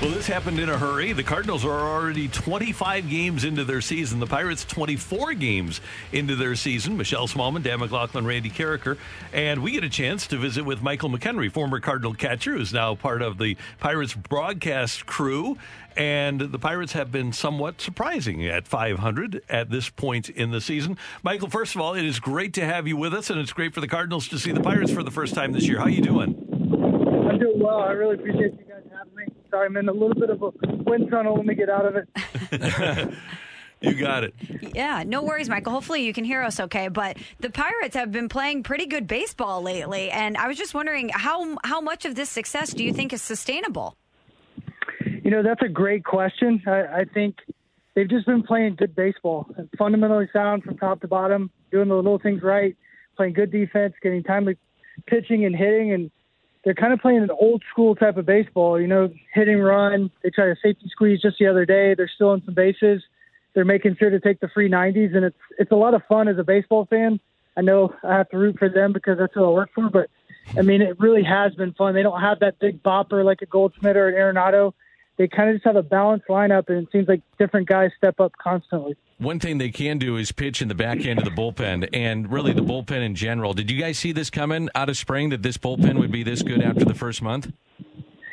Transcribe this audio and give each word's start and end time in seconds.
Well, 0.00 0.12
this 0.12 0.28
happened 0.28 0.60
in 0.60 0.68
a 0.68 0.78
hurry. 0.78 1.12
The 1.12 1.24
Cardinals 1.24 1.64
are 1.64 1.80
already 1.80 2.28
25 2.28 3.10
games 3.10 3.42
into 3.42 3.64
their 3.64 3.80
season. 3.80 4.20
The 4.20 4.28
Pirates 4.28 4.64
24 4.64 5.34
games 5.34 5.80
into 6.12 6.36
their 6.36 6.54
season. 6.54 6.96
Michelle 6.96 7.26
Smallmon, 7.26 7.64
Dan 7.64 7.80
McLaughlin, 7.80 8.24
Randy 8.24 8.48
Karraker, 8.48 8.96
and 9.32 9.60
we 9.60 9.72
get 9.72 9.82
a 9.82 9.88
chance 9.88 10.28
to 10.28 10.36
visit 10.36 10.64
with 10.64 10.82
Michael 10.82 11.10
McKenry, 11.10 11.50
former 11.50 11.80
Cardinal 11.80 12.14
catcher, 12.14 12.56
who's 12.56 12.72
now 12.72 12.94
part 12.94 13.22
of 13.22 13.38
the 13.38 13.56
Pirates 13.80 14.14
broadcast 14.14 15.04
crew. 15.04 15.58
And 15.96 16.42
the 16.42 16.60
Pirates 16.60 16.92
have 16.92 17.10
been 17.10 17.32
somewhat 17.32 17.80
surprising 17.80 18.46
at 18.46 18.68
500 18.68 19.42
at 19.48 19.68
this 19.68 19.88
point 19.88 20.28
in 20.28 20.52
the 20.52 20.60
season. 20.60 20.96
Michael, 21.24 21.50
first 21.50 21.74
of 21.74 21.80
all, 21.80 21.94
it 21.94 22.04
is 22.04 22.20
great 22.20 22.54
to 22.54 22.64
have 22.64 22.86
you 22.86 22.96
with 22.96 23.12
us, 23.12 23.30
and 23.30 23.40
it's 23.40 23.52
great 23.52 23.74
for 23.74 23.80
the 23.80 23.88
Cardinals 23.88 24.28
to 24.28 24.38
see 24.38 24.52
the 24.52 24.60
Pirates 24.60 24.92
for 24.92 25.02
the 25.02 25.10
first 25.10 25.34
time 25.34 25.50
this 25.50 25.66
year. 25.66 25.78
How 25.78 25.86
are 25.86 25.90
you 25.90 26.02
doing? 26.02 26.36
I'm 27.28 27.40
doing 27.40 27.58
well. 27.58 27.80
I 27.80 27.90
really 27.90 28.14
appreciate 28.14 28.52
you. 28.52 28.67
Sorry, 29.50 29.66
I'm 29.66 29.76
in 29.76 29.88
a 29.88 29.92
little 29.92 30.14
bit 30.14 30.30
of 30.30 30.42
a 30.42 30.50
wind 30.62 31.10
tunnel. 31.10 31.36
Let 31.36 31.46
me 31.46 31.54
get 31.54 31.70
out 31.70 31.86
of 31.86 31.96
it. 31.96 33.14
You 33.80 33.94
got 33.94 34.24
it. 34.24 34.34
Yeah, 34.74 35.04
no 35.06 35.22
worries, 35.22 35.48
Michael. 35.48 35.72
Hopefully 35.72 36.04
you 36.04 36.12
can 36.12 36.24
hear 36.24 36.42
us 36.42 36.58
okay. 36.58 36.88
But 36.88 37.16
the 37.38 37.50
Pirates 37.50 37.94
have 37.94 38.10
been 38.10 38.28
playing 38.28 38.64
pretty 38.64 38.86
good 38.86 39.06
baseball 39.06 39.62
lately, 39.62 40.10
and 40.10 40.36
I 40.36 40.48
was 40.48 40.56
just 40.56 40.74
wondering 40.74 41.10
how 41.10 41.56
how 41.62 41.80
much 41.80 42.04
of 42.04 42.16
this 42.16 42.28
success 42.28 42.72
do 42.72 42.82
you 42.82 42.92
think 42.92 43.12
is 43.12 43.22
sustainable? 43.22 43.96
You 45.22 45.30
know, 45.30 45.42
that's 45.42 45.62
a 45.62 45.68
great 45.68 46.04
question. 46.04 46.60
I, 46.66 47.00
I 47.00 47.04
think 47.04 47.36
they've 47.94 48.08
just 48.08 48.26
been 48.26 48.42
playing 48.42 48.76
good 48.76 48.96
baseball, 48.96 49.46
fundamentally 49.78 50.28
sound 50.32 50.64
from 50.64 50.76
top 50.76 51.00
to 51.02 51.08
bottom, 51.08 51.50
doing 51.70 51.88
the 51.88 51.94
little 51.94 52.18
things 52.18 52.42
right, 52.42 52.76
playing 53.16 53.34
good 53.34 53.52
defense, 53.52 53.94
getting 54.02 54.24
timely 54.24 54.56
pitching 55.06 55.44
and 55.44 55.54
hitting, 55.54 55.92
and 55.92 56.10
they're 56.68 56.74
kind 56.74 56.92
of 56.92 57.00
playing 57.00 57.22
an 57.22 57.30
old 57.30 57.62
school 57.70 57.94
type 57.94 58.18
of 58.18 58.26
baseball. 58.26 58.78
You 58.78 58.86
know, 58.86 59.10
hitting 59.32 59.58
run. 59.58 60.10
They 60.22 60.28
tried 60.28 60.50
a 60.50 60.56
safety 60.62 60.86
squeeze 60.90 61.22
just 61.22 61.38
the 61.38 61.46
other 61.46 61.64
day. 61.64 61.94
They're 61.94 62.10
still 62.14 62.34
in 62.34 62.44
some 62.44 62.52
bases. 62.52 63.02
They're 63.54 63.64
making 63.64 63.96
sure 63.96 64.10
to 64.10 64.20
take 64.20 64.40
the 64.40 64.48
free 64.48 64.68
90s, 64.68 65.16
and 65.16 65.24
it's 65.24 65.38
it's 65.58 65.70
a 65.70 65.76
lot 65.76 65.94
of 65.94 66.02
fun 66.06 66.28
as 66.28 66.36
a 66.36 66.44
baseball 66.44 66.84
fan. 66.84 67.20
I 67.56 67.62
know 67.62 67.94
I 68.04 68.18
have 68.18 68.28
to 68.28 68.36
root 68.36 68.58
for 68.58 68.68
them 68.68 68.92
because 68.92 69.16
that's 69.16 69.32
who 69.32 69.46
I 69.46 69.48
work 69.48 69.70
for, 69.74 69.88
but 69.88 70.10
I 70.58 70.60
mean, 70.60 70.82
it 70.82 71.00
really 71.00 71.24
has 71.24 71.54
been 71.54 71.72
fun. 71.72 71.94
They 71.94 72.02
don't 72.02 72.20
have 72.20 72.40
that 72.40 72.58
big 72.58 72.82
bopper 72.82 73.24
like 73.24 73.40
a 73.40 73.46
Goldschmidt 73.46 73.96
or 73.96 74.08
an 74.08 74.14
Arenado. 74.14 74.74
They 75.18 75.26
kind 75.28 75.50
of 75.50 75.56
just 75.56 75.66
have 75.66 75.76
a 75.76 75.82
balanced 75.82 76.28
lineup, 76.28 76.68
and 76.68 76.86
it 76.86 76.88
seems 76.92 77.08
like 77.08 77.20
different 77.38 77.68
guys 77.68 77.90
step 77.98 78.20
up 78.20 78.32
constantly. 78.40 78.96
One 79.18 79.40
thing 79.40 79.58
they 79.58 79.70
can 79.70 79.98
do 79.98 80.16
is 80.16 80.30
pitch 80.30 80.62
in 80.62 80.68
the 80.68 80.76
back 80.76 81.04
end 81.04 81.18
of 81.18 81.24
the 81.24 81.32
bullpen, 81.32 81.88
and 81.92 82.30
really 82.30 82.52
the 82.52 82.62
bullpen 82.62 83.04
in 83.04 83.16
general. 83.16 83.52
Did 83.52 83.68
you 83.68 83.80
guys 83.80 83.98
see 83.98 84.12
this 84.12 84.30
coming 84.30 84.68
out 84.76 84.88
of 84.88 84.96
spring 84.96 85.30
that 85.30 85.42
this 85.42 85.58
bullpen 85.58 85.98
would 85.98 86.12
be 86.12 86.22
this 86.22 86.42
good 86.42 86.62
after 86.62 86.84
the 86.84 86.94
first 86.94 87.20
month? 87.20 87.52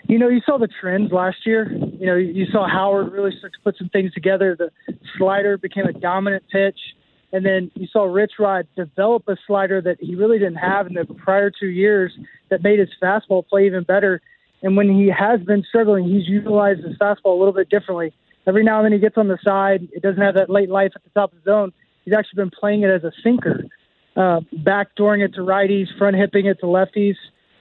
You 0.07 0.19
know, 0.19 0.29
you 0.29 0.41
saw 0.45 0.59
the 0.59 0.68
trends 0.79 1.12
last 1.12 1.38
year. 1.47 1.72
You 1.72 2.06
know, 2.06 2.16
you 2.16 2.45
saw 2.51 2.68
Howard 2.68 3.12
really 3.12 3.35
start 3.40 3.53
to 3.53 3.59
put 3.63 3.75
some 3.78 3.90
things 3.90 4.13
together. 4.13 4.56
The 4.56 4.69
slider 5.18 5.57
became 5.57 5.85
a 5.85 5.94
dominant 5.94 6.44
pitch. 6.51 6.78
And 7.31 7.44
then 7.44 7.72
you 7.74 7.88
saw 7.91 8.03
Rich 8.06 8.34
Rod 8.38 8.68
develop 8.75 9.28
a 9.28 9.35
slider 9.47 9.81
that 9.81 9.97
he 10.00 10.16
really 10.16 10.38
didn't 10.38 10.56
have 10.56 10.85
in 10.85 10.94
the 10.94 11.06
prior 11.06 11.50
two 11.50 11.68
years 11.68 12.16
that 12.50 12.62
made 12.62 12.78
his 12.78 12.90
fastball 13.01 13.45
play 13.45 13.66
even 13.66 13.84
better. 13.84 14.22
And 14.66 14.76
when 14.76 14.90
he 14.90 15.08
has 15.08 15.40
been 15.42 15.64
struggling, 15.64 16.03
he's 16.03 16.28
utilized 16.28 16.84
his 16.84 16.98
fastball 16.98 17.36
a 17.36 17.40
little 17.40 17.53
bit 17.53 17.70
differently. 17.70 18.14
Every 18.46 18.64
now 18.64 18.80
and 18.80 18.86
then 18.86 18.92
he 18.92 19.00
gets 19.00 19.18
on 19.18 19.30
the 19.30 19.38
side. 19.42 19.88
It 19.94 20.03
doesn't 20.03 20.22
have 20.22 20.36
that 20.36 20.50
late 20.50 20.70
life 20.70 20.92
at 20.96 21.03
the 21.06 21.09
top 21.12 21.31
of 21.31 21.42
the 21.42 21.50
zone. 21.50 21.72
He's 22.03 22.14
actually 22.14 22.44
been 22.44 22.52
playing 22.52 22.84
it 22.84 22.90
as 22.90 23.04
a 23.06 23.14
sinker, 23.24 23.64
uh, 24.18 24.42
backdooring 24.54 25.24
it 25.24 25.34
to 25.36 25.42
righties, 25.42 25.88
front 25.98 26.18
hipping 26.18 26.46
it 26.46 26.59
to 26.59 26.66
lefties 26.66 27.16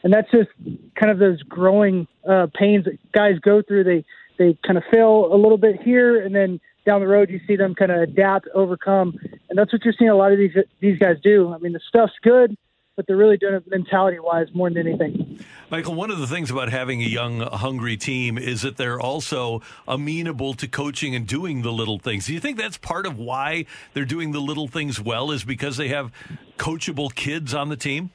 and 0.04 0.12
that's 0.12 0.30
just 0.30 0.50
kind 0.94 1.10
of 1.10 1.18
those 1.18 1.42
growing 1.42 2.06
uh, 2.28 2.46
pains 2.54 2.84
that 2.84 2.98
guys 3.12 3.38
go 3.40 3.62
through. 3.62 3.82
They 3.84 4.04
they 4.38 4.56
kind 4.64 4.76
of 4.76 4.84
fail 4.92 5.30
a 5.32 5.36
little 5.36 5.58
bit 5.58 5.82
here, 5.82 6.22
and 6.22 6.34
then 6.34 6.60
down 6.86 7.00
the 7.00 7.08
road 7.08 7.30
you 7.30 7.40
see 7.46 7.56
them 7.56 7.74
kind 7.74 7.90
of 7.90 8.02
adapt, 8.02 8.46
overcome, 8.54 9.18
and 9.48 9.58
that's 9.58 9.72
what 9.72 9.82
you're 9.84 9.94
seeing 9.98 10.10
a 10.10 10.16
lot 10.16 10.30
of 10.30 10.38
these 10.38 10.54
these 10.80 10.98
guys 10.98 11.16
do. 11.24 11.52
I 11.52 11.58
mean, 11.58 11.72
the 11.72 11.80
stuff's 11.88 12.12
good, 12.22 12.56
but 12.96 13.06
they're 13.06 13.16
really 13.16 13.36
doing 13.36 13.54
it 13.54 13.64
mentality 13.68 14.18
wise 14.18 14.46
more 14.54 14.70
than 14.70 14.86
anything. 14.86 15.40
Michael, 15.70 15.94
one 15.94 16.10
of 16.10 16.18
the 16.18 16.26
things 16.26 16.50
about 16.50 16.70
having 16.70 17.02
a 17.02 17.06
young, 17.06 17.40
hungry 17.40 17.96
team 17.96 18.38
is 18.38 18.62
that 18.62 18.76
they're 18.76 19.00
also 19.00 19.62
amenable 19.88 20.54
to 20.54 20.68
coaching 20.68 21.14
and 21.14 21.26
doing 21.26 21.62
the 21.62 21.72
little 21.72 21.98
things. 21.98 22.26
Do 22.26 22.34
you 22.34 22.40
think 22.40 22.58
that's 22.58 22.76
part 22.76 23.06
of 23.06 23.18
why 23.18 23.66
they're 23.92 24.04
doing 24.04 24.32
the 24.32 24.40
little 24.40 24.68
things 24.68 25.00
well? 25.00 25.30
Is 25.30 25.44
because 25.44 25.76
they 25.76 25.88
have 25.88 26.12
coachable 26.58 27.14
kids 27.14 27.54
on 27.54 27.68
the 27.68 27.76
team? 27.76 28.10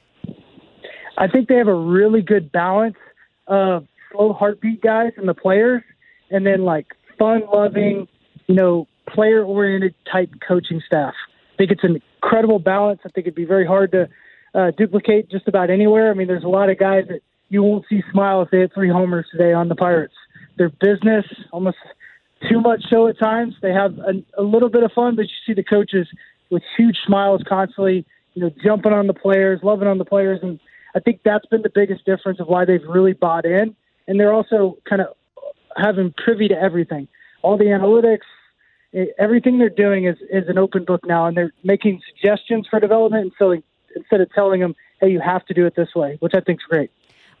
I 1.18 1.28
think 1.28 1.48
they 1.48 1.56
have 1.56 1.68
a 1.68 1.74
really 1.74 2.22
good 2.22 2.50
balance 2.50 2.96
of 3.46 3.86
slow 4.10 4.32
heartbeat 4.32 4.80
guys 4.80 5.12
and 5.16 5.28
the 5.28 5.34
players, 5.34 5.82
and 6.30 6.46
then 6.46 6.64
like 6.64 6.86
fun 7.18 7.42
loving, 7.52 8.08
you 8.46 8.54
know, 8.54 8.86
player 9.06 9.44
oriented 9.44 9.94
type 10.10 10.30
coaching 10.46 10.80
staff. 10.86 11.14
I 11.54 11.56
think 11.58 11.72
it's 11.72 11.84
an 11.84 12.00
incredible 12.22 12.58
balance. 12.58 13.00
I 13.04 13.10
think 13.10 13.26
it'd 13.26 13.34
be 13.34 13.44
very 13.44 13.66
hard 13.66 13.92
to 13.92 14.08
uh, 14.54 14.70
duplicate 14.76 15.30
just 15.30 15.48
about 15.48 15.70
anywhere. 15.70 16.10
I 16.10 16.14
mean, 16.14 16.26
there's 16.26 16.44
a 16.44 16.48
lot 16.48 16.70
of 16.70 16.78
guys 16.78 17.04
that 17.08 17.20
you 17.48 17.62
won't 17.62 17.84
see 17.88 18.02
smile 18.10 18.42
if 18.42 18.50
they 18.50 18.58
hit 18.58 18.72
three 18.74 18.88
homers 18.88 19.26
today 19.30 19.52
on 19.52 19.68
the 19.68 19.74
Pirates. 19.74 20.14
Their 20.56 20.68
business 20.68 21.24
almost 21.52 21.78
too 22.48 22.60
much 22.60 22.82
show 22.88 23.08
at 23.08 23.18
times. 23.18 23.54
They 23.60 23.72
have 23.72 23.98
a, 23.98 24.40
a 24.40 24.42
little 24.42 24.68
bit 24.68 24.82
of 24.82 24.92
fun, 24.92 25.16
but 25.16 25.22
you 25.22 25.34
see 25.46 25.54
the 25.54 25.64
coaches 25.64 26.08
with 26.50 26.62
huge 26.76 26.98
smiles 27.06 27.42
constantly, 27.48 28.04
you 28.34 28.42
know, 28.42 28.50
jumping 28.64 28.92
on 28.92 29.06
the 29.06 29.14
players, 29.14 29.60
loving 29.62 29.88
on 29.88 29.98
the 29.98 30.04
players, 30.04 30.40
and 30.42 30.58
I 30.94 31.00
think 31.00 31.20
that's 31.24 31.46
been 31.46 31.62
the 31.62 31.70
biggest 31.72 32.04
difference 32.04 32.40
of 32.40 32.48
why 32.48 32.64
they've 32.64 32.82
really 32.88 33.12
bought 33.12 33.44
in. 33.44 33.76
And 34.08 34.18
they're 34.18 34.32
also 34.32 34.76
kind 34.88 35.00
of 35.00 35.08
having 35.76 36.12
privy 36.16 36.48
to 36.48 36.60
everything, 36.60 37.06
all 37.42 37.56
the 37.56 37.66
analytics, 37.66 38.26
everything 39.18 39.58
they're 39.58 39.68
doing 39.68 40.06
is 40.06 40.16
is 40.30 40.48
an 40.48 40.58
open 40.58 40.84
book 40.84 41.06
now, 41.06 41.26
and 41.26 41.36
they're 41.36 41.52
making 41.62 42.00
suggestions 42.08 42.66
for 42.68 42.80
development 42.80 43.32
instead 44.10 44.20
of 44.20 44.32
telling 44.34 44.60
them, 44.60 44.74
"Hey, 45.00 45.10
you 45.10 45.20
have 45.20 45.44
to 45.46 45.54
do 45.54 45.66
it 45.66 45.74
this 45.74 45.94
way," 45.94 46.16
which 46.20 46.34
I 46.34 46.40
think 46.40 46.60
is 46.60 46.64
great. 46.68 46.90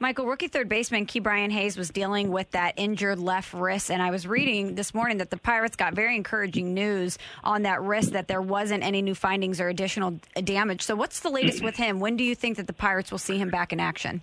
Michael, 0.02 0.24
rookie 0.24 0.48
third 0.48 0.66
baseman 0.66 1.04
Ke'Bryan 1.04 1.50
Hayes 1.50 1.76
was 1.76 1.90
dealing 1.90 2.30
with 2.30 2.50
that 2.52 2.72
injured 2.78 3.18
left 3.18 3.52
wrist, 3.52 3.90
and 3.90 4.00
I 4.00 4.10
was 4.10 4.26
reading 4.26 4.74
this 4.74 4.94
morning 4.94 5.18
that 5.18 5.28
the 5.28 5.36
Pirates 5.36 5.76
got 5.76 5.92
very 5.92 6.16
encouraging 6.16 6.72
news 6.72 7.18
on 7.44 7.64
that 7.64 7.82
wrist 7.82 8.12
that 8.12 8.26
there 8.26 8.40
wasn't 8.40 8.82
any 8.82 9.02
new 9.02 9.14
findings 9.14 9.60
or 9.60 9.68
additional 9.68 10.18
damage. 10.42 10.82
So, 10.82 10.94
what's 10.94 11.20
the 11.20 11.28
latest 11.28 11.62
with 11.62 11.76
him? 11.76 12.00
When 12.00 12.16
do 12.16 12.24
you 12.24 12.34
think 12.34 12.56
that 12.56 12.66
the 12.66 12.72
Pirates 12.72 13.10
will 13.10 13.18
see 13.18 13.36
him 13.36 13.50
back 13.50 13.74
in 13.74 13.80
action? 13.80 14.22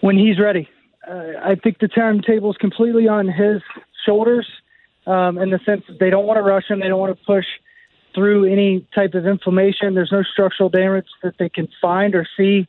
When 0.00 0.16
he's 0.16 0.38
ready. 0.38 0.68
Uh, 1.06 1.32
I 1.42 1.54
think 1.56 1.80
the 1.80 1.88
timetable 1.88 2.50
is 2.50 2.56
completely 2.56 3.08
on 3.08 3.28
his 3.28 3.60
shoulders, 4.06 4.46
um, 5.06 5.38
in 5.38 5.50
the 5.50 5.58
sense 5.66 5.82
that 5.88 5.98
they 5.98 6.10
don't 6.10 6.26
want 6.26 6.38
to 6.38 6.42
rush 6.42 6.64
him, 6.68 6.80
they 6.80 6.88
don't 6.88 7.00
want 7.00 7.18
to 7.18 7.24
push 7.24 7.46
through 8.14 8.50
any 8.50 8.86
type 8.94 9.14
of 9.14 9.26
inflammation. 9.26 9.94
There's 9.94 10.12
no 10.12 10.22
structural 10.22 10.68
damage 10.68 11.06
that 11.22 11.34
they 11.38 11.48
can 11.48 11.68
find 11.80 12.14
or 12.14 12.26
see 12.36 12.66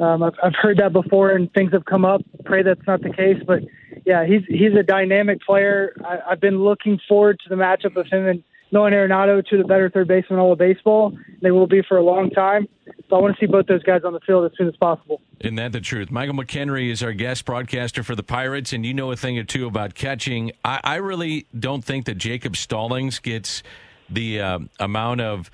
um, 0.00 0.22
I've, 0.22 0.32
I've 0.42 0.54
heard 0.54 0.78
that 0.78 0.94
before, 0.94 1.30
and 1.30 1.52
things 1.52 1.72
have 1.72 1.84
come 1.84 2.06
up. 2.06 2.22
Pray 2.44 2.62
that's 2.62 2.80
not 2.86 3.02
the 3.02 3.10
case, 3.10 3.36
but 3.46 3.60
yeah, 4.06 4.24
he's 4.24 4.42
he's 4.48 4.72
a 4.78 4.82
dynamic 4.82 5.42
player. 5.42 5.94
I, 6.02 6.18
I've 6.30 6.40
been 6.40 6.58
looking 6.58 6.98
forward 7.06 7.38
to 7.40 7.50
the 7.50 7.54
matchup 7.54 7.96
of 7.96 8.06
him 8.06 8.26
and 8.26 8.42
Nolan 8.72 8.94
Arenado, 8.94 9.44
to 9.46 9.58
the 9.58 9.64
better 9.64 9.90
third 9.90 10.08
baseman 10.08 10.38
in 10.38 10.38
all 10.38 10.52
of 10.52 10.58
baseball. 10.58 11.12
They 11.42 11.50
will 11.50 11.66
be 11.66 11.82
for 11.86 11.98
a 11.98 12.02
long 12.02 12.30
time. 12.30 12.66
So 13.08 13.16
I 13.16 13.20
want 13.20 13.36
to 13.36 13.40
see 13.40 13.50
both 13.50 13.66
those 13.66 13.82
guys 13.82 14.02
on 14.04 14.12
the 14.12 14.20
field 14.20 14.50
as 14.50 14.56
soon 14.56 14.68
as 14.68 14.76
possible. 14.76 15.20
Isn't 15.40 15.56
that 15.56 15.72
the 15.72 15.80
truth? 15.80 16.10
Michael 16.10 16.34
McKenry 16.34 16.90
is 16.90 17.02
our 17.02 17.12
guest 17.12 17.44
broadcaster 17.44 18.02
for 18.02 18.14
the 18.14 18.22
Pirates, 18.22 18.72
and 18.72 18.86
you 18.86 18.94
know 18.94 19.10
a 19.10 19.16
thing 19.16 19.38
or 19.38 19.44
two 19.44 19.66
about 19.66 19.94
catching. 19.94 20.52
I, 20.64 20.80
I 20.84 20.94
really 20.96 21.46
don't 21.58 21.84
think 21.84 22.06
that 22.06 22.16
Jacob 22.16 22.56
Stallings 22.56 23.18
gets 23.18 23.62
the 24.10 24.40
uh, 24.40 24.58
amount 24.78 25.20
of 25.20 25.50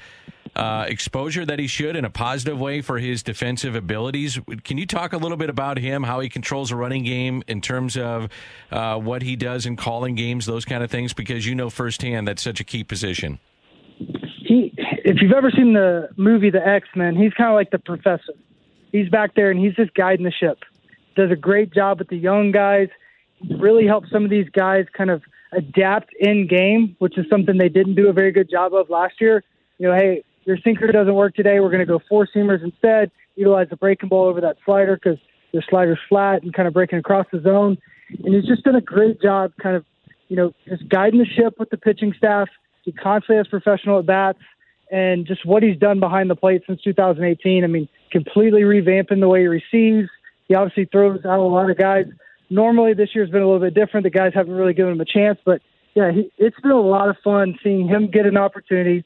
uh, 0.56 0.86
exposure 0.88 1.44
that 1.44 1.58
he 1.58 1.66
should 1.66 1.96
in 1.96 2.04
a 2.04 2.10
positive 2.10 2.58
way 2.58 2.80
for 2.80 2.98
his 2.98 3.22
defensive 3.22 3.74
abilities. 3.74 4.40
Can 4.64 4.78
you 4.78 4.86
talk 4.86 5.12
a 5.12 5.18
little 5.18 5.36
bit 5.36 5.50
about 5.50 5.78
him, 5.78 6.02
how 6.02 6.20
he 6.20 6.28
controls 6.30 6.70
a 6.72 6.76
running 6.76 7.04
game 7.04 7.42
in 7.46 7.60
terms 7.60 7.96
of 7.96 8.30
uh, 8.70 8.98
what 8.98 9.22
he 9.22 9.36
does 9.36 9.66
in 9.66 9.76
calling 9.76 10.14
games, 10.14 10.46
those 10.46 10.64
kind 10.64 10.82
of 10.82 10.90
things? 10.90 11.12
Because 11.12 11.46
you 11.46 11.54
know 11.54 11.68
firsthand 11.68 12.26
that's 12.26 12.42
such 12.42 12.58
a 12.58 12.64
key 12.64 12.84
position. 12.84 13.38
He, 13.98 14.72
if 15.04 15.20
you've 15.20 15.32
ever 15.32 15.50
seen 15.50 15.74
the 15.74 16.08
movie 16.16 16.50
The 16.50 16.66
X 16.66 16.88
Men, 16.96 17.16
he's 17.16 17.34
kind 17.34 17.50
of 17.50 17.54
like 17.54 17.70
the 17.70 17.78
professor. 17.78 18.32
He's 18.92 19.10
back 19.10 19.34
there 19.34 19.50
and 19.50 19.60
he's 19.60 19.74
just 19.74 19.92
guiding 19.94 20.24
the 20.24 20.32
ship. 20.32 20.58
Does 21.16 21.30
a 21.30 21.36
great 21.36 21.72
job 21.72 21.98
with 21.98 22.08
the 22.08 22.16
young 22.16 22.50
guys. 22.50 22.88
Really 23.58 23.86
helps 23.86 24.10
some 24.10 24.24
of 24.24 24.30
these 24.30 24.48
guys 24.48 24.86
kind 24.96 25.10
of 25.10 25.22
adapt 25.52 26.12
in 26.18 26.46
game, 26.46 26.96
which 26.98 27.18
is 27.18 27.26
something 27.30 27.58
they 27.58 27.68
didn't 27.68 27.94
do 27.94 28.08
a 28.08 28.12
very 28.12 28.32
good 28.32 28.50
job 28.50 28.74
of 28.74 28.90
last 28.90 29.20
year. 29.20 29.42
You 29.78 29.88
know, 29.88 29.94
hey, 29.94 30.24
your 30.44 30.56
sinker 30.58 30.90
doesn't 30.90 31.14
work 31.14 31.34
today. 31.34 31.60
We're 31.60 31.70
going 31.70 31.80
to 31.80 31.86
go 31.86 32.00
four 32.08 32.28
seamers 32.34 32.62
instead. 32.62 33.10
Utilize 33.34 33.68
the 33.68 33.76
breaking 33.76 34.08
ball 34.08 34.26
over 34.26 34.40
that 34.40 34.56
slider 34.64 34.96
because 34.96 35.18
the 35.52 35.62
slider's 35.68 35.98
flat 36.08 36.42
and 36.42 36.54
kind 36.54 36.68
of 36.68 36.74
breaking 36.74 36.98
across 36.98 37.26
the 37.32 37.40
zone. 37.40 37.78
And 38.24 38.34
he's 38.34 38.46
just 38.46 38.62
done 38.62 38.76
a 38.76 38.80
great 38.80 39.20
job, 39.20 39.52
kind 39.62 39.76
of, 39.76 39.84
you 40.28 40.36
know, 40.36 40.52
just 40.68 40.88
guiding 40.88 41.18
the 41.18 41.26
ship 41.26 41.54
with 41.58 41.70
the 41.70 41.76
pitching 41.76 42.14
staff. 42.16 42.48
He 42.84 42.92
constantly 42.92 43.36
has 43.36 43.48
professional 43.48 43.98
at 43.98 44.06
bats, 44.06 44.38
and 44.90 45.26
just 45.26 45.44
what 45.44 45.62
he's 45.62 45.76
done 45.76 45.98
behind 45.98 46.30
the 46.30 46.36
plate 46.36 46.62
since 46.66 46.80
2018. 46.82 47.64
I 47.64 47.66
mean, 47.66 47.88
completely 48.12 48.62
revamping 48.62 49.20
the 49.20 49.28
way 49.28 49.40
he 49.40 49.46
receives. 49.46 50.08
He 50.46 50.54
obviously 50.54 50.84
throws 50.84 51.24
out 51.24 51.40
a 51.40 51.42
lot 51.42 51.68
of 51.68 51.76
guys. 51.76 52.06
Normally, 52.48 52.94
this 52.94 53.10
year's 53.14 53.30
been 53.30 53.42
a 53.42 53.46
little 53.46 53.60
bit 53.60 53.74
different. 53.74 54.04
The 54.04 54.10
guys 54.10 54.32
haven't 54.34 54.54
really 54.54 54.74
given 54.74 54.92
him 54.92 55.00
a 55.00 55.04
chance, 55.04 55.38
but 55.44 55.60
yeah, 55.94 56.12
he, 56.12 56.30
it's 56.36 56.58
been 56.60 56.70
a 56.70 56.80
lot 56.80 57.08
of 57.08 57.16
fun 57.24 57.58
seeing 57.62 57.88
him 57.88 58.10
get 58.10 58.26
an 58.26 58.36
opportunity. 58.36 59.04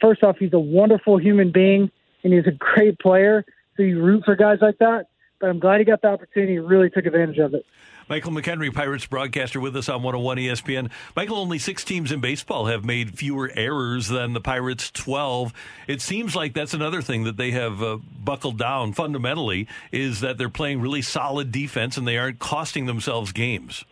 First 0.00 0.22
off, 0.22 0.36
he's 0.38 0.52
a 0.52 0.58
wonderful 0.58 1.16
human 1.18 1.50
being 1.52 1.90
and 2.24 2.32
he's 2.32 2.46
a 2.46 2.50
great 2.50 2.98
player. 2.98 3.44
So 3.76 3.82
you 3.82 4.02
root 4.02 4.24
for 4.24 4.36
guys 4.36 4.58
like 4.60 4.78
that. 4.78 5.06
But 5.44 5.50
I'm 5.50 5.58
glad 5.58 5.78
he 5.78 5.84
got 5.84 6.00
the 6.00 6.08
opportunity. 6.08 6.52
He 6.52 6.58
really 6.58 6.88
took 6.88 7.04
advantage 7.04 7.36
of 7.36 7.52
it. 7.52 7.66
Michael 8.08 8.32
McKenry, 8.32 8.72
Pirates 8.72 9.04
broadcaster, 9.04 9.60
with 9.60 9.76
us 9.76 9.90
on 9.90 10.02
101 10.02 10.38
ESPN. 10.38 10.90
Michael, 11.14 11.36
only 11.36 11.58
six 11.58 11.84
teams 11.84 12.10
in 12.10 12.20
baseball 12.20 12.64
have 12.64 12.82
made 12.82 13.18
fewer 13.18 13.52
errors 13.54 14.08
than 14.08 14.32
the 14.32 14.40
Pirates 14.40 14.90
12. 14.92 15.52
It 15.86 16.00
seems 16.00 16.34
like 16.34 16.54
that's 16.54 16.72
another 16.72 17.02
thing 17.02 17.24
that 17.24 17.36
they 17.36 17.50
have 17.50 17.82
uh, 17.82 17.98
buckled 18.24 18.56
down 18.56 18.94
fundamentally 18.94 19.68
is 19.92 20.20
that 20.20 20.38
they're 20.38 20.48
playing 20.48 20.80
really 20.80 21.02
solid 21.02 21.52
defense 21.52 21.98
and 21.98 22.08
they 22.08 22.16
aren't 22.16 22.38
costing 22.38 22.86
themselves 22.86 23.30
games. 23.30 23.84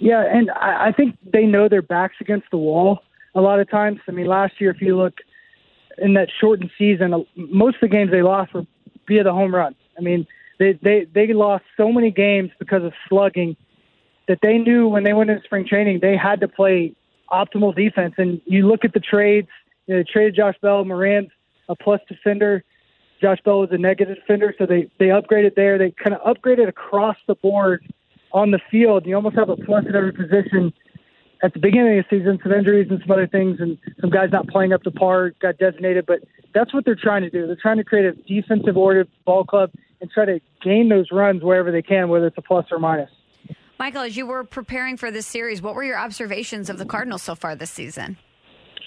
Yeah, 0.00 0.22
and 0.22 0.50
I, 0.50 0.88
I 0.88 0.92
think 0.92 1.16
they 1.24 1.46
know 1.46 1.66
their 1.66 1.80
backs 1.80 2.16
against 2.20 2.50
the 2.50 2.58
wall 2.58 2.98
a 3.34 3.40
lot 3.40 3.58
of 3.58 3.70
times. 3.70 4.00
I 4.06 4.10
mean, 4.10 4.26
last 4.26 4.60
year, 4.60 4.70
if 4.70 4.82
you 4.82 4.98
look 4.98 5.14
in 5.96 6.12
that 6.12 6.28
shortened 6.42 6.70
season, 6.76 7.24
most 7.36 7.76
of 7.76 7.80
the 7.80 7.88
games 7.88 8.10
they 8.10 8.20
lost 8.20 8.52
were 8.52 8.66
via 9.08 9.24
the 9.24 9.32
home 9.32 9.54
run. 9.54 9.74
I 9.96 10.00
mean, 10.02 10.26
they 10.62 10.78
they 10.82 11.06
they 11.12 11.32
lost 11.32 11.64
so 11.76 11.90
many 11.90 12.10
games 12.10 12.50
because 12.58 12.84
of 12.84 12.92
slugging 13.08 13.56
that 14.28 14.38
they 14.42 14.58
knew 14.58 14.86
when 14.88 15.02
they 15.02 15.12
went 15.12 15.30
into 15.30 15.42
spring 15.42 15.66
training 15.66 15.98
they 16.00 16.16
had 16.16 16.40
to 16.40 16.48
play 16.48 16.94
optimal 17.32 17.74
defense. 17.74 18.14
And 18.18 18.40
you 18.44 18.68
look 18.68 18.84
at 18.84 18.92
the 18.92 19.00
trades. 19.00 19.48
You 19.86 19.94
know, 19.94 20.00
they 20.00 20.10
traded 20.10 20.36
Josh 20.36 20.54
Bell, 20.62 20.84
Moran's 20.84 21.30
a 21.68 21.74
plus 21.74 22.00
defender. 22.08 22.62
Josh 23.20 23.38
Bell 23.44 23.60
was 23.60 23.70
a 23.72 23.78
negative 23.78 24.16
defender, 24.16 24.54
so 24.58 24.66
they 24.66 24.90
they 24.98 25.06
upgraded 25.06 25.54
there. 25.54 25.78
They 25.78 25.92
kind 25.92 26.14
of 26.14 26.20
upgraded 26.22 26.68
across 26.68 27.16
the 27.26 27.34
board 27.36 27.84
on 28.32 28.50
the 28.50 28.60
field. 28.70 29.06
You 29.06 29.14
almost 29.16 29.36
have 29.36 29.48
a 29.48 29.56
plus 29.56 29.84
at 29.88 29.94
every 29.94 30.12
position 30.12 30.72
at 31.42 31.52
the 31.52 31.60
beginning 31.60 31.98
of 31.98 32.04
the 32.08 32.18
season, 32.18 32.38
some 32.42 32.52
injuries 32.52 32.88
and 32.90 33.00
some 33.00 33.10
other 33.10 33.26
things, 33.26 33.58
and 33.60 33.78
some 34.00 34.10
guys 34.10 34.28
not 34.30 34.46
playing 34.48 34.72
up 34.72 34.82
to 34.84 34.90
par 34.90 35.30
got 35.40 35.58
designated. 35.58 36.06
But 36.06 36.20
that's 36.54 36.72
what 36.72 36.84
they're 36.84 36.94
trying 36.94 37.22
to 37.22 37.30
do. 37.30 37.46
They're 37.46 37.58
trying 37.60 37.78
to 37.78 37.84
create 37.84 38.06
a 38.06 38.12
defensive 38.12 38.76
oriented 38.76 39.12
ball 39.24 39.44
club 39.44 39.70
and 40.02 40.10
try 40.10 40.26
to 40.26 40.40
gain 40.62 40.90
those 40.90 41.06
runs 41.10 41.42
wherever 41.42 41.72
they 41.72 41.80
can, 41.80 42.10
whether 42.10 42.26
it's 42.26 42.36
a 42.36 42.42
plus 42.42 42.66
or 42.70 42.78
minus. 42.78 43.10
Michael, 43.78 44.02
as 44.02 44.16
you 44.16 44.26
were 44.26 44.44
preparing 44.44 44.98
for 44.98 45.10
this 45.10 45.26
series, 45.26 45.62
what 45.62 45.74
were 45.74 45.82
your 45.82 45.98
observations 45.98 46.68
of 46.68 46.76
the 46.76 46.84
Cardinals 46.84 47.22
so 47.22 47.34
far 47.34 47.56
this 47.56 47.70
season? 47.70 48.18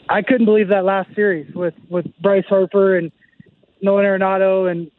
I 0.07 0.21
couldn't 0.21 0.45
believe 0.45 0.67
that 0.67 0.85
last 0.85 1.09
series 1.15 1.51
with 1.55 1.73
with 1.89 2.05
Bryce 2.21 2.45
Harper 2.47 2.95
and 2.95 3.11
Nolan 3.81 4.05
Arenado 4.05 4.69
and 4.69 4.91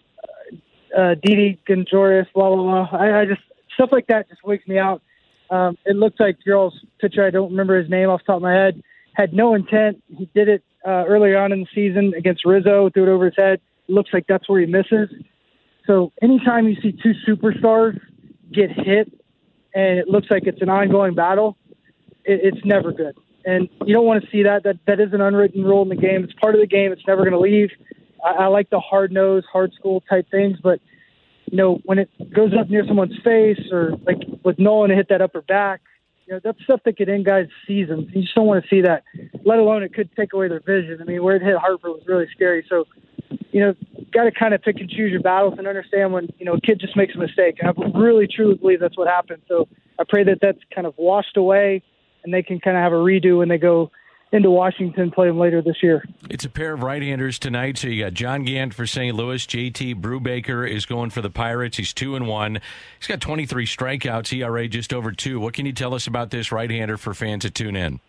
uh, 0.99 1.15
Didi 1.23 1.61
Gregorius, 1.65 2.27
blah 2.35 2.53
blah 2.53 2.89
blah. 2.89 2.99
I, 2.99 3.21
I 3.21 3.25
just 3.25 3.43
stuff 3.75 3.91
like 3.93 4.09
that 4.09 4.29
just 4.29 4.43
wakes 4.43 4.67
me 4.67 4.79
out 4.79 5.01
um, 5.51 5.77
it 5.85 5.97
looks 5.97 6.19
like 6.19 6.37
Girls 6.45 6.75
pitcher, 7.01 7.25
I 7.25 7.31
don't 7.31 7.51
remember 7.51 7.81
his 7.81 7.91
name 7.91 8.09
off 8.09 8.21
the 8.21 8.33
top 8.33 8.37
of 8.37 8.43
my 8.43 8.55
head, 8.55 8.83
had 9.15 9.33
no 9.33 9.55
intent. 9.55 10.03
He 10.09 10.29
did 10.35 10.49
it 10.49 10.63
uh, 10.87 11.05
earlier 11.07 11.39
on 11.39 11.53
in 11.53 11.61
the 11.61 11.67
season 11.75 12.13
against 12.17 12.45
Rizzo, 12.45 12.91
threw 12.91 13.05
it 13.05 13.09
over 13.09 13.27
his 13.27 13.35
head. 13.37 13.61
It 13.89 13.93
looks 13.93 14.11
like 14.13 14.27
that's 14.29 14.49
where 14.49 14.61
he 14.61 14.67
misses. 14.67 15.09
So 15.87 16.13
anytime 16.23 16.69
you 16.69 16.77
see 16.81 16.93
two 16.93 17.13
superstars 17.27 17.99
get 18.53 18.71
hit 18.71 19.13
and 19.75 19.99
it 19.99 20.09
looks 20.09 20.29
like 20.31 20.45
it's 20.47 20.63
an 20.63 20.69
ongoing 20.69 21.15
battle, 21.15 21.57
it, 22.25 22.41
it's 22.43 22.65
never 22.65 22.93
good. 22.93 23.17
And 23.45 23.69
you 23.85 23.95
don't 23.95 24.07
want 24.07 24.25
to 24.25 24.31
see 24.31 24.43
that. 24.43 24.65
That 24.65 24.79
that 24.87 25.01
is 25.01 25.13
an 25.13 25.21
unwritten 25.21 25.63
rule 25.63 25.83
in 25.83 25.89
the 25.89 25.97
game. 25.97 26.25
It's 26.25 26.33
part 26.33 26.55
of 26.55 26.61
the 26.61 26.67
game. 26.67 26.91
It's 26.93 27.07
never 27.07 27.23
going 27.23 27.33
to 27.33 27.39
leave. 27.39 27.71
I, 28.25 28.45
I 28.45 28.47
like 28.47 28.71
the 28.71 28.81
hard 28.81 29.13
nose, 29.13 29.45
hard 29.53 29.73
school 29.75 30.03
type 30.09 30.27
things, 30.31 30.59
but 30.63 30.81
you 31.51 31.57
know, 31.57 31.79
when 31.85 31.99
it 31.99 32.11
goes 32.35 32.53
up 32.59 32.69
near 32.69 32.85
someone's 32.87 33.17
face 33.23 33.61
or 33.71 33.93
like 34.05 34.19
with 34.45 34.59
Nolan 34.59 34.91
to 34.91 34.97
hit 34.97 35.09
that 35.11 35.23
upper 35.23 35.43
back, 35.43 35.81
you 36.27 36.35
know, 36.35 36.41
that's 36.43 36.61
stuff 36.65 36.81
that 36.85 36.97
could 36.97 37.09
end 37.09 37.25
guys' 37.25 37.47
seasons. 37.69 38.09
You 38.13 38.23
just 38.23 38.35
don't 38.35 38.47
want 38.47 38.65
to 38.65 38.69
see 38.69 38.83
that, 38.83 39.05
let 39.45 39.59
alone 39.59 39.85
it 39.85 39.95
could 39.95 40.11
take 40.17 40.33
away 40.33 40.49
their 40.49 40.61
vision. 40.61 40.99
I 41.01 41.05
mean, 41.05 41.23
where 41.23 41.37
it 41.37 41.43
hit 41.43 41.57
Harper 41.57 41.91
was 41.91 42.03
really 42.07 42.27
scary. 42.35 42.67
So, 42.69 42.85
you 43.51 43.61
know, 43.61 43.75
got 44.13 44.25
to 44.25 44.31
kind 44.31 44.55
of 44.55 44.63
pick 44.63 44.77
and 44.79 44.89
choose 44.89 45.11
your 45.11 45.23
battles 45.23 45.55
and 45.59 45.67
understand 45.67 46.13
when, 46.13 46.29
you 46.39 46.45
know, 46.45 46.55
a 46.55 46.61
kid 46.61 46.81
just 46.81 46.97
makes 46.97 47.15
a 47.15 47.19
mistake. 47.19 47.57
And 47.61 47.69
I 47.69 47.99
really, 47.99 48.27
truly 48.27 48.57
believe 48.57 48.81
that's 48.81 48.97
what 48.97 49.09
happened. 49.09 49.43
So 49.49 49.69
I 49.99 50.05
pray 50.09 50.25
that 50.25 50.39
that's 50.41 50.59
kind 50.75 50.87
of 50.87 50.95
washed 50.97 51.37
away 51.37 51.83
and 52.25 52.33
they 52.33 52.43
can 52.43 52.61
kind 52.61 52.77
of 52.77 52.83
have 52.83 52.93
a 52.93 52.97
redo 52.97 53.39
when 53.39 53.49
they 53.49 53.59
go 53.59 53.91
into 54.33 54.51
Washington, 54.51 55.11
play 55.11 55.29
them 55.29 55.39
later 55.39 55.63
this 55.63 55.77
year. 55.83 56.05
It's 56.29 56.45
a 56.45 56.51
pair 56.51 56.73
of 56.73 56.83
right-handers 56.83 57.39
tonight. 57.39 57.79
So 57.79 57.89
you 57.89 58.05
got 58.05 58.13
John 58.13 58.45
Gant 58.45 58.75
for 58.75 58.87
St. 58.87 59.15
Louis. 59.15 59.47
JT 59.47 60.01
Brubaker 60.01 60.69
is 60.69 60.85
going 60.85 61.11
for 61.11 61.23
the 61.23 61.31
Pirates. 61.31 61.77
He's 61.77 61.95
two 61.95 62.17
and 62.17 62.27
one. 62.27 62.61
He's 62.99 63.07
got 63.07 63.21
23 63.21 63.67
strikeouts. 63.67 64.37
ERA 64.37 64.69
just 64.69 64.93
over 64.93 65.13
two. 65.13 65.39
What 65.39 65.55
can 65.55 65.65
you 65.65 65.73
tell 65.73 65.95
us 65.95 66.07
about 66.07 66.31
this 66.31 66.51
right-hander 66.51 66.97
for 66.97 67.15
fans 67.15 67.43
to 67.43 67.51
tune 67.51 67.77
in? 67.77 68.01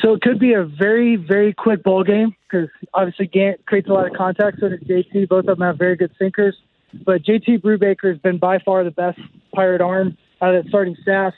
So 0.00 0.14
it 0.14 0.20
could 0.22 0.38
be 0.38 0.52
a 0.52 0.64
very, 0.64 1.16
very 1.16 1.52
quick 1.52 1.82
ball 1.82 2.02
game 2.02 2.34
because 2.50 2.68
obviously 2.92 3.26
Gant 3.26 3.64
creates 3.66 3.88
a 3.88 3.92
lot 3.92 4.06
of 4.06 4.16
contact. 4.16 4.58
So 4.60 4.68
does 4.68 4.80
JT. 4.80 5.28
Both 5.28 5.46
of 5.46 5.58
them 5.58 5.66
have 5.66 5.78
very 5.78 5.96
good 5.96 6.12
sinkers. 6.18 6.56
But 7.04 7.22
JT 7.22 7.62
Brubaker 7.62 8.10
has 8.10 8.18
been 8.18 8.38
by 8.38 8.58
far 8.58 8.82
the 8.84 8.90
best 8.90 9.20
Pirate 9.54 9.80
arm 9.80 10.16
out 10.40 10.54
of 10.54 10.64
that 10.64 10.68
starting 10.68 10.96
staff 11.02 11.34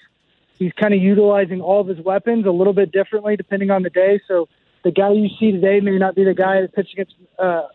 he's 0.58 0.72
kind 0.72 0.92
of 0.92 1.00
utilizing 1.00 1.60
all 1.60 1.80
of 1.80 1.86
his 1.86 2.00
weapons 2.00 2.46
a 2.46 2.50
little 2.50 2.72
bit 2.72 2.92
differently 2.92 3.36
depending 3.36 3.70
on 3.70 3.82
the 3.82 3.90
day. 3.90 4.20
So 4.28 4.48
the 4.84 4.90
guy 4.90 5.12
you 5.12 5.28
see 5.38 5.52
today 5.52 5.80
may 5.80 5.98
not 5.98 6.14
be 6.14 6.24
the 6.24 6.34
guy 6.34 6.60
that 6.60 6.74
pitched 6.74 6.92
against 6.92 7.14
uh, 7.38 7.68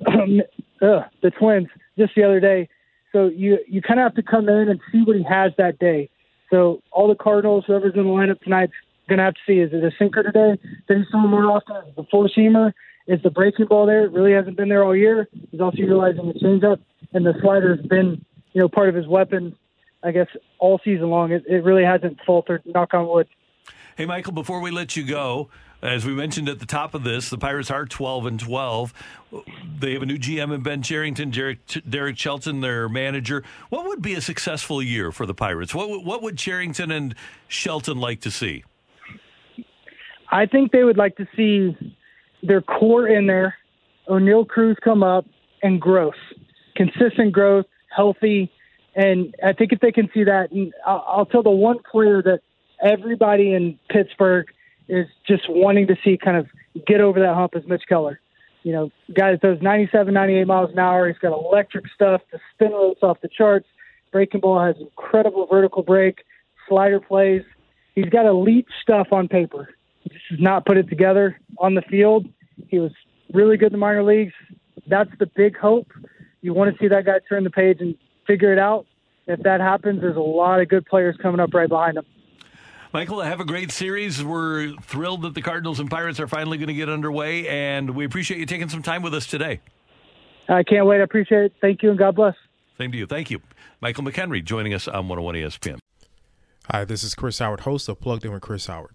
uh, 0.06 1.04
the 1.22 1.30
Twins 1.38 1.68
just 1.98 2.14
the 2.14 2.24
other 2.24 2.40
day. 2.40 2.68
So 3.12 3.26
you 3.26 3.58
you 3.66 3.82
kind 3.82 4.00
of 4.00 4.04
have 4.04 4.14
to 4.14 4.22
come 4.22 4.48
in 4.48 4.68
and 4.68 4.80
see 4.92 5.02
what 5.02 5.16
he 5.16 5.22
has 5.24 5.52
that 5.58 5.78
day. 5.78 6.10
So 6.50 6.82
all 6.90 7.08
the 7.08 7.14
Cardinals, 7.14 7.64
whoever's 7.66 7.94
in 7.94 8.04
the 8.04 8.08
lineup 8.08 8.40
tonight's 8.40 8.72
going 9.08 9.18
to 9.18 9.24
have 9.24 9.34
to 9.34 9.40
see 9.46 9.58
is 9.58 9.72
it 9.72 9.82
a 9.82 9.90
sinker 9.98 10.22
today? 10.22 10.60
Did 10.86 10.98
he 10.98 11.04
throw 11.10 11.20
more 11.20 11.46
often? 11.46 11.76
The 11.96 12.04
four 12.10 12.28
seamer? 12.36 12.72
Is 13.06 13.22
the 13.22 13.30
breaking 13.30 13.66
ball 13.66 13.86
there? 13.86 14.04
It 14.04 14.12
really 14.12 14.32
hasn't 14.32 14.56
been 14.56 14.68
there 14.68 14.84
all 14.84 14.94
year. 14.94 15.28
He's 15.50 15.60
also 15.60 15.78
utilizing 15.78 16.28
the 16.28 16.34
changeup, 16.34 16.78
and 17.14 17.24
the 17.24 17.32
slider 17.40 17.74
has 17.76 17.86
been 17.86 18.24
you 18.52 18.60
know 18.60 18.68
part 18.68 18.88
of 18.88 18.94
his 18.94 19.06
weapon 19.06 19.56
I 20.02 20.12
guess 20.12 20.28
all 20.58 20.80
season 20.84 21.10
long. 21.10 21.32
It, 21.32 21.44
it 21.46 21.64
really 21.64 21.84
hasn't 21.84 22.18
faltered. 22.26 22.62
Knock 22.64 22.94
on 22.94 23.08
wood. 23.08 23.28
Hey, 23.96 24.06
Michael, 24.06 24.32
before 24.32 24.60
we 24.60 24.70
let 24.70 24.96
you 24.96 25.04
go, 25.04 25.48
as 25.82 26.06
we 26.06 26.14
mentioned 26.14 26.48
at 26.48 26.60
the 26.60 26.66
top 26.66 26.94
of 26.94 27.02
this, 27.02 27.30
the 27.30 27.38
Pirates 27.38 27.70
are 27.70 27.84
12 27.84 28.26
and 28.26 28.40
12. 28.40 28.94
They 29.80 29.92
have 29.94 30.02
a 30.02 30.06
new 30.06 30.18
GM 30.18 30.54
in 30.54 30.62
Ben 30.62 30.82
Cherington, 30.82 31.30
Derek, 31.30 31.58
Derek 31.88 32.16
Shelton, 32.16 32.60
their 32.60 32.88
manager. 32.88 33.42
What 33.70 33.86
would 33.86 34.00
be 34.00 34.14
a 34.14 34.20
successful 34.20 34.80
year 34.82 35.10
for 35.10 35.26
the 35.26 35.34
Pirates? 35.34 35.74
What, 35.74 36.04
what 36.04 36.22
would 36.22 36.38
Cherington 36.38 36.92
and 36.92 37.14
Shelton 37.48 37.98
like 37.98 38.20
to 38.20 38.30
see? 38.30 38.64
I 40.30 40.46
think 40.46 40.72
they 40.72 40.84
would 40.84 40.98
like 40.98 41.16
to 41.16 41.26
see 41.36 41.76
their 42.42 42.60
core 42.60 43.08
in 43.08 43.26
there, 43.26 43.54
Oneil 44.08 44.46
Cruz 44.46 44.76
come 44.82 45.02
up, 45.02 45.26
and 45.62 45.80
growth. 45.80 46.14
Consistent 46.76 47.32
growth, 47.32 47.66
healthy, 47.94 48.50
and 48.94 49.34
I 49.44 49.52
think 49.52 49.72
if 49.72 49.80
they 49.80 49.92
can 49.92 50.08
see 50.12 50.24
that, 50.24 50.50
and 50.50 50.72
I'll, 50.86 51.04
I'll 51.06 51.26
tell 51.26 51.42
the 51.42 51.50
one 51.50 51.78
player 51.90 52.22
that 52.22 52.40
everybody 52.82 53.54
in 53.54 53.78
Pittsburgh 53.88 54.46
is 54.88 55.06
just 55.26 55.42
wanting 55.48 55.86
to 55.86 55.96
see 56.04 56.16
kind 56.16 56.36
of 56.36 56.46
get 56.86 57.00
over 57.00 57.20
that 57.20 57.34
hump 57.34 57.54
is 57.54 57.62
Mitch 57.66 57.84
Keller. 57.88 58.20
You 58.64 58.72
know, 58.72 58.90
guy 59.14 59.30
that 59.32 59.40
throws 59.40 59.62
97, 59.62 60.12
98 60.12 60.46
miles 60.46 60.70
an 60.72 60.78
hour. 60.78 61.06
He's 61.06 61.18
got 61.18 61.32
electric 61.32 61.84
stuff. 61.94 62.22
The 62.32 62.40
spin 62.54 62.72
rate's 62.72 63.02
off 63.02 63.18
the 63.22 63.28
charts. 63.28 63.66
Breaking 64.10 64.40
ball 64.40 64.60
has 64.64 64.74
incredible 64.80 65.46
vertical 65.46 65.82
break, 65.82 66.24
slider 66.68 67.00
plays. 67.00 67.42
He's 67.94 68.06
got 68.06 68.26
elite 68.26 68.66
stuff 68.82 69.08
on 69.12 69.28
paper. 69.28 69.68
He 70.00 70.10
just 70.10 70.24
has 70.30 70.40
not 70.40 70.64
put 70.64 70.76
it 70.76 70.88
together 70.88 71.38
on 71.58 71.74
the 71.74 71.82
field. 71.82 72.26
He 72.68 72.78
was 72.78 72.92
really 73.32 73.56
good 73.56 73.68
in 73.68 73.72
the 73.72 73.78
minor 73.78 74.02
leagues. 74.02 74.32
That's 74.86 75.10
the 75.18 75.26
big 75.26 75.56
hope. 75.56 75.90
You 76.40 76.54
want 76.54 76.72
to 76.72 76.78
see 76.82 76.88
that 76.88 77.04
guy 77.04 77.18
turn 77.28 77.44
the 77.44 77.50
page 77.50 77.78
and 77.80 77.94
figure 78.26 78.52
it 78.52 78.58
out. 78.58 78.86
If 79.26 79.42
that 79.42 79.60
happens, 79.60 80.00
there's 80.00 80.16
a 80.16 80.20
lot 80.20 80.60
of 80.60 80.68
good 80.68 80.86
players 80.86 81.16
coming 81.20 81.40
up 81.40 81.52
right 81.52 81.68
behind 81.68 81.98
him. 81.98 82.06
Michael, 82.92 83.20
have 83.20 83.40
a 83.40 83.44
great 83.44 83.70
series. 83.70 84.24
We're 84.24 84.72
thrilled 84.80 85.22
that 85.22 85.34
the 85.34 85.42
Cardinals 85.42 85.78
and 85.78 85.90
Pirates 85.90 86.18
are 86.20 86.26
finally 86.26 86.56
going 86.56 86.68
to 86.68 86.74
get 86.74 86.88
underway, 86.88 87.46
and 87.46 87.90
we 87.90 88.06
appreciate 88.06 88.40
you 88.40 88.46
taking 88.46 88.70
some 88.70 88.82
time 88.82 89.02
with 89.02 89.12
us 89.12 89.26
today. 89.26 89.60
I 90.48 90.62
can't 90.62 90.86
wait. 90.86 91.00
I 91.00 91.02
appreciate 91.02 91.44
it. 91.44 91.52
Thank 91.60 91.82
you, 91.82 91.90
and 91.90 91.98
God 91.98 92.16
bless. 92.16 92.34
Same 92.78 92.90
to 92.92 92.96
you. 92.96 93.06
Thank 93.06 93.30
you. 93.30 93.42
Michael 93.82 94.04
McKenry 94.04 94.42
joining 94.42 94.72
us 94.72 94.88
on 94.88 95.08
101 95.08 95.34
ESPN. 95.34 95.78
Hi, 96.70 96.84
this 96.86 97.04
is 97.04 97.14
Chris 97.14 97.38
Howard, 97.40 97.60
host 97.60 97.88
of 97.90 98.00
Plugged 98.00 98.24
In 98.24 98.32
with 98.32 98.40
Chris 98.40 98.66
Howard. 98.66 98.94